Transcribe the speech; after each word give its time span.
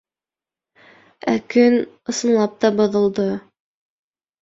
Ә 1.35 1.35
көн, 1.55 1.79
ысынлап 2.15 2.59
та, 2.65 2.75
боҙолдо. 2.83 3.31